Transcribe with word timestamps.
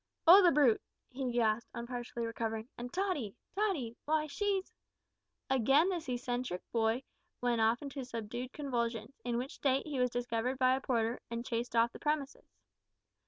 "O 0.25 0.41
the 0.41 0.51
brute!" 0.51 0.81
he 1.11 1.31
gasped, 1.31 1.69
on 1.75 1.85
partially 1.85 2.25
recovering, 2.25 2.67
"and 2.75 2.91
Tottie! 2.91 3.35
Tottie!! 3.55 3.95
why 4.05 4.25
she's" 4.25 4.71
Again 5.51 5.89
this 5.89 6.09
eccentric 6.09 6.63
boy 6.71 7.03
went 7.39 7.61
off 7.61 7.83
into 7.83 8.03
subdued 8.03 8.51
convulsions, 8.51 9.21
in 9.23 9.37
which 9.37 9.53
state 9.53 9.85
he 9.85 9.99
was 9.99 10.09
discovered 10.09 10.57
by 10.57 10.73
a 10.75 10.81
porter, 10.81 11.19
and 11.29 11.45
chased 11.45 11.75
off 11.75 11.91
the 11.91 11.99
premises. 11.99 12.49